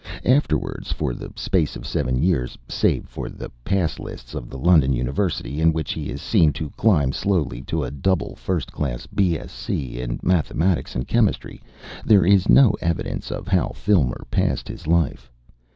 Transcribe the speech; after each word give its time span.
Afterwards, 0.25 0.91
for 0.91 1.13
the 1.13 1.31
space 1.35 1.75
of 1.75 1.85
seven 1.85 2.23
years, 2.23 2.57
save 2.67 3.05
for 3.05 3.29
the 3.29 3.51
pass 3.63 3.99
lists 3.99 4.33
of 4.33 4.49
the 4.49 4.57
London 4.57 4.93
University, 4.93 5.61
in 5.61 5.71
which 5.71 5.91
he 5.93 6.09
is 6.09 6.23
seen 6.23 6.53
to 6.53 6.71
climb 6.71 7.11
slowly 7.11 7.61
to 7.69 7.83
a 7.83 7.91
double 7.91 8.33
first 8.35 8.71
class 8.71 9.05
B.Sc., 9.05 9.69
in 9.69 10.19
mathematics 10.23 10.95
and 10.95 11.07
chemistry, 11.07 11.61
there 12.03 12.25
is 12.25 12.49
no 12.49 12.73
evidence 12.81 13.29
of 13.29 13.47
how 13.47 13.73
Filmer 13.75 14.25
passed 14.31 14.67
his 14.67 14.87
life. 14.87 15.31